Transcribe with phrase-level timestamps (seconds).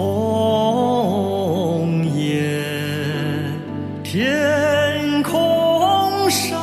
[0.00, 2.62] 鸿雁
[4.04, 6.56] 天空上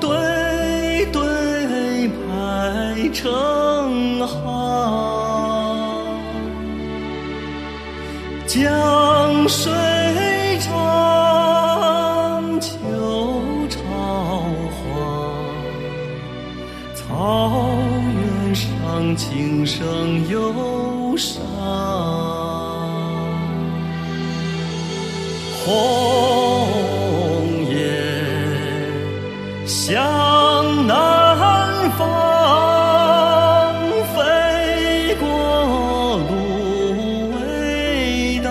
[0.00, 0.08] 对
[1.06, 4.38] 对排成行
[8.46, 9.72] 江水
[10.60, 10.70] 长
[12.60, 12.70] 秋
[13.68, 13.80] 草
[14.78, 14.78] 黄。
[16.94, 17.68] 草
[18.14, 21.47] 原上琴声忧伤
[25.68, 25.76] 红
[27.68, 27.76] 叶
[29.66, 30.02] 向
[30.86, 31.36] 南
[31.98, 32.08] 方
[34.14, 34.16] 飞
[35.20, 35.26] 过
[36.30, 36.30] 芦
[37.34, 37.38] 苇
[38.42, 38.48] 荡，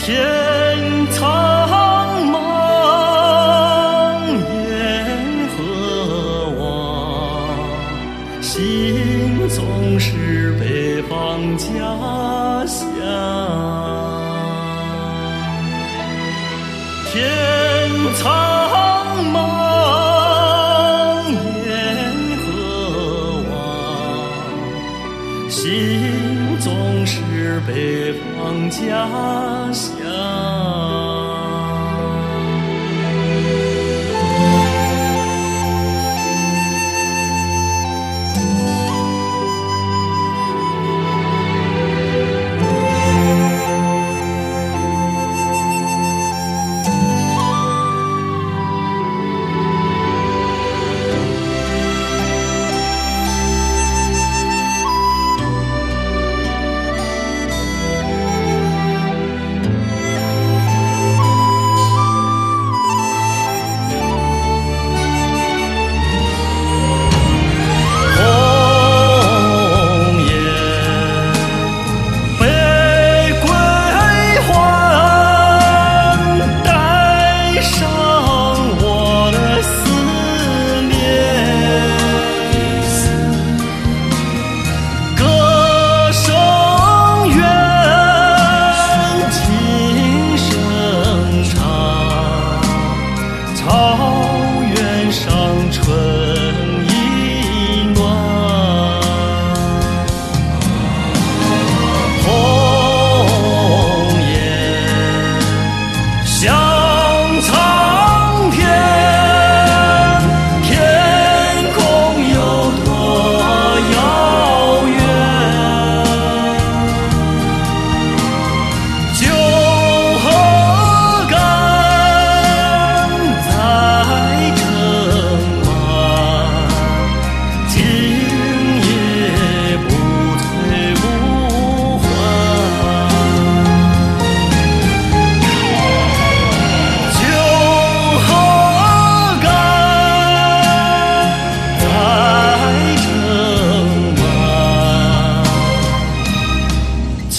[0.00, 0.04] 天
[1.12, 1.22] 苍
[2.32, 2.34] 茫，
[4.66, 4.74] 雁
[5.54, 5.56] 何
[6.58, 6.60] 往？
[8.42, 8.50] 心
[9.50, 9.62] 总
[10.00, 10.10] 是
[10.58, 11.14] 北方
[11.56, 11.64] 家
[12.80, 12.86] 家。
[17.12, 17.14] 天
[18.16, 18.24] 苍
[19.32, 19.36] 茫，
[21.64, 21.74] 雁
[22.44, 22.46] 何
[23.50, 23.54] 往？
[25.48, 25.58] 心
[26.60, 26.66] 总
[27.06, 27.14] 是
[27.66, 29.08] 北方家
[29.72, 31.15] 乡。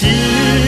[0.00, 0.67] to